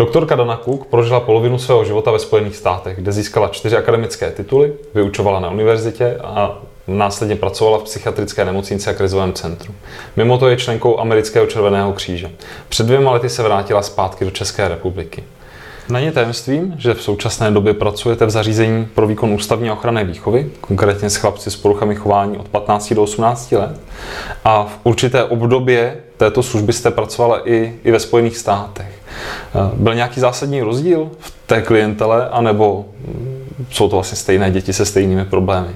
[0.00, 4.72] Doktorka Dana Cook prožila polovinu svého života ve Spojených státech, kde získala čtyři akademické tituly,
[4.94, 9.74] vyučovala na univerzitě a následně pracovala v psychiatrické nemocnici a krizovém centru.
[10.16, 12.30] Mimo to je členkou amerického červeného kříže.
[12.68, 15.24] Před dvěma lety se vrátila zpátky do České republiky.
[15.88, 21.10] Není tajemstvím, že v současné době pracujete v zařízení pro výkon ústavní ochrany výchovy, konkrétně
[21.10, 23.80] s chlapci s poruchami chování od 15 do 18 let.
[24.44, 28.99] A v určité obdobě této služby jste pracovala i, i ve Spojených státech.
[29.74, 32.84] Byl nějaký zásadní rozdíl v té klientele, anebo
[33.70, 35.68] jsou to vlastně stejné děti se stejnými problémy?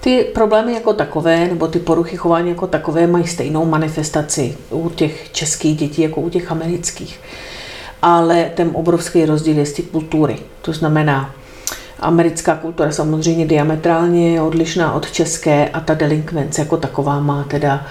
[0.00, 5.32] Ty problémy jako takové, nebo ty poruchy chování jako takové mají stejnou manifestaci u těch
[5.32, 7.20] českých dětí jako u těch amerických
[8.02, 10.38] ale ten obrovský rozdíl je z ty kultury.
[10.62, 11.34] To znamená,
[12.00, 17.86] americká kultura samozřejmě diametrálně je odlišná od české a ta delinkvence jako taková má teda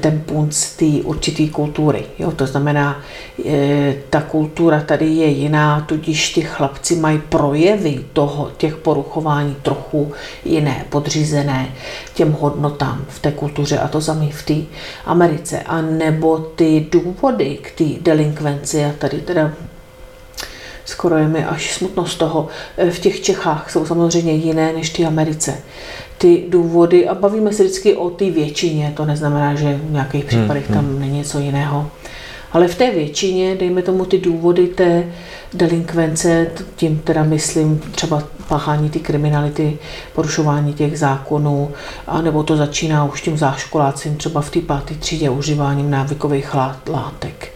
[0.00, 2.04] ten punc té určité kultury.
[2.18, 2.30] Jo?
[2.30, 3.00] To znamená,
[3.44, 10.12] e, ta kultura tady je jiná, tudíž ty chlapci mají projevy toho, těch poruchování trochu
[10.44, 11.68] jiné, podřízené
[12.14, 14.54] těm hodnotám v té kultuře a to samé v té
[15.04, 15.62] Americe.
[15.62, 19.52] A nebo ty důvody k té delinkvenci, a tady teda
[20.92, 24.90] skoro je mi až smutno z toho, e, v těch Čechách jsou samozřejmě jiné než
[24.90, 25.54] ty Americe
[26.22, 30.66] ty důvody a bavíme se vždycky o té většině, to neznamená, že v nějakých případech
[30.66, 31.00] hmm, tam hmm.
[31.00, 31.90] není něco jiného.
[32.52, 35.04] Ale v té většině, dejme tomu ty důvody té
[35.54, 39.78] delinkvence, tím teda myslím třeba páchání ty kriminality,
[40.14, 41.70] porušování těch zákonů,
[42.06, 46.54] anebo to začíná už tím záškolácím, třeba v té páté třídě užíváním návykových
[46.88, 47.51] látek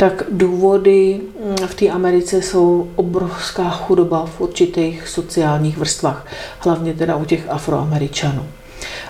[0.00, 6.26] tak důvody mm, v té Americe jsou obrovská chudoba v určitých sociálních vrstvách,
[6.58, 8.46] hlavně teda u těch afroameričanů.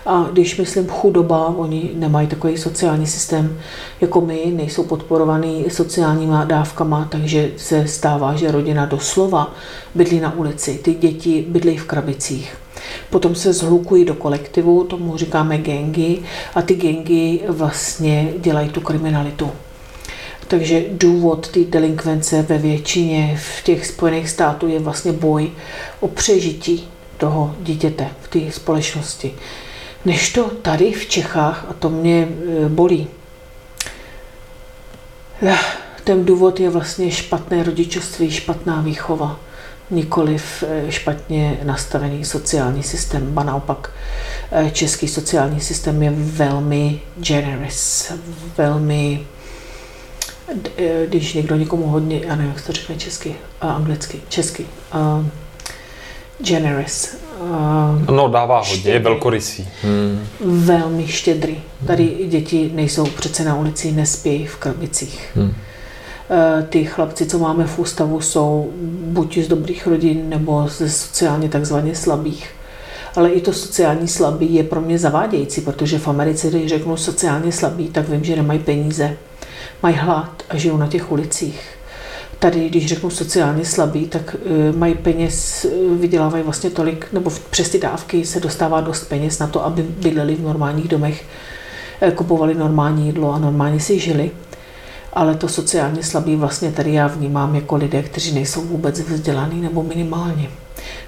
[0.07, 3.59] A když myslím chudoba, oni nemají takový sociální systém
[4.01, 9.55] jako my, nejsou podporovaný sociálníma dávkama, takže se stává, že rodina doslova
[9.95, 12.57] bydlí na ulici, ty děti bydlí v krabicích.
[13.11, 16.23] Potom se zhlukují do kolektivu, tomu říkáme gengy,
[16.55, 19.51] a ty gengy vlastně dělají tu kriminalitu.
[20.51, 25.51] Takže důvod té delinkvence ve většině v těch Spojených států je vlastně boj
[26.01, 29.35] o přežití toho dítěte v té společnosti.
[30.05, 32.29] Než to tady v Čechách, a to mě
[32.65, 33.09] e, bolí,
[36.05, 39.41] ten důvod je vlastně špatné rodičovství, špatná výchova,
[39.91, 43.91] nikoliv e, špatně nastavený sociální systém, ba naopak
[44.53, 48.13] e, český sociální systém je velmi generous,
[48.57, 49.27] velmi
[51.07, 55.27] když někdo někomu hodně, já nevím, jak to řekne česky, a anglicky, česky, uh,
[56.39, 57.17] generous.
[57.41, 59.69] Uh, no dává hodně, štědrý, je velkorysý.
[59.83, 60.27] Hmm.
[60.41, 61.63] Velmi štědrý.
[61.87, 65.31] Tady děti nejsou přece na ulici, nespí v krabicích.
[65.35, 65.55] Hmm.
[66.69, 68.71] Ty chlapci, co máme v ústavu, jsou
[69.03, 72.51] buď z dobrých rodin, nebo ze sociálně takzvaně slabých.
[73.17, 77.53] Ale i to sociální slabý je pro mě zavádějící, protože v Americe, když řeknu sociálně
[77.53, 79.17] slabý, tak vím, že nemají peníze
[79.83, 81.61] mají hlad a žijou na těch ulicích.
[82.39, 87.69] Tady, když řeknu sociálně slabí, tak uh, mají peněz, uh, vydělávají vlastně tolik, nebo přes
[87.69, 91.25] ty dávky se dostává dost peněz na to, aby bydleli v normálních domech,
[92.03, 94.31] uh, kupovali normální jídlo a normálně si žili.
[95.13, 99.83] Ale to sociálně slabý vlastně tady já vnímám jako lidé, kteří nejsou vůbec vzdělaný nebo
[99.83, 100.51] minimálně.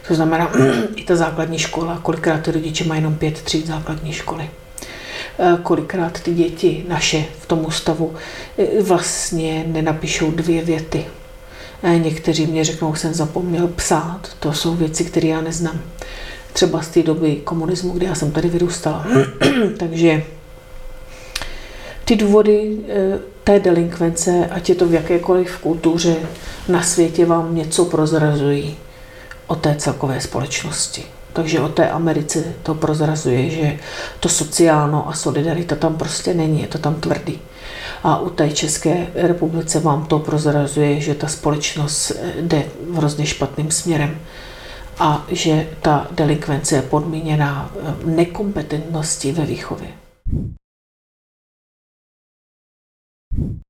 [0.09, 0.51] To znamená,
[0.97, 4.51] i ta základní škola, kolikrát ty rodiče mají jenom pět tříd základní školy.
[5.39, 8.15] Eh, kolikrát ty děti naše v tom ústavu
[8.59, 11.07] eh, vlastně nenapíšou dvě věty.
[11.83, 15.81] Eh, někteří mě řeknou, jsem zapomněl psát, to jsou věci, které já neznám.
[16.53, 19.07] Třeba z té doby komunismu, kdy já jsem tady vyrůstala.
[19.79, 20.23] Takže
[22.05, 22.79] ty důvody
[23.45, 26.17] té delinkvence, ať je to v jakékoliv kultuře
[26.69, 28.77] na světě, vám něco prozrazují
[29.47, 31.05] o té celkové společnosti.
[31.33, 33.79] Takže o té Americe to prozrazuje, že
[34.21, 37.41] to sociálno a solidarita tam prostě není, je to tam tvrdý.
[38.03, 43.71] A u té České republice vám to prozrazuje, že ta společnost jde v hrozně špatným
[43.71, 44.19] směrem
[44.99, 47.71] a že ta delikvence je podmíněná
[48.05, 50.02] nekompetentností ve výchově.